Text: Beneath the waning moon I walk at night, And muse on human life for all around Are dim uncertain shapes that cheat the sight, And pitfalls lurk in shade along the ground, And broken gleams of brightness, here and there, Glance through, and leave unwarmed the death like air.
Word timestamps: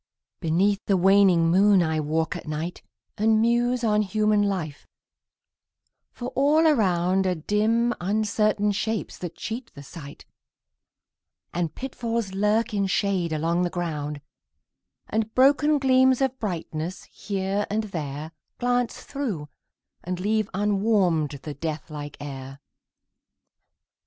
Beneath 0.39 0.83
the 0.87 0.97
waning 0.97 1.51
moon 1.51 1.83
I 1.83 1.99
walk 1.99 2.35
at 2.35 2.47
night, 2.47 2.81
And 3.19 3.39
muse 3.39 3.83
on 3.83 4.01
human 4.01 4.41
life 4.41 4.87
for 6.11 6.29
all 6.29 6.65
around 6.65 7.27
Are 7.27 7.35
dim 7.35 7.93
uncertain 8.01 8.71
shapes 8.71 9.19
that 9.19 9.35
cheat 9.35 9.71
the 9.75 9.83
sight, 9.83 10.25
And 11.53 11.75
pitfalls 11.75 12.33
lurk 12.33 12.73
in 12.73 12.87
shade 12.87 13.31
along 13.31 13.61
the 13.61 13.69
ground, 13.69 14.21
And 15.07 15.31
broken 15.35 15.77
gleams 15.77 16.19
of 16.19 16.39
brightness, 16.39 17.03
here 17.03 17.67
and 17.69 17.83
there, 17.83 18.31
Glance 18.57 19.03
through, 19.03 19.49
and 20.03 20.19
leave 20.19 20.49
unwarmed 20.51 21.39
the 21.43 21.53
death 21.53 21.91
like 21.91 22.17
air. 22.19 22.59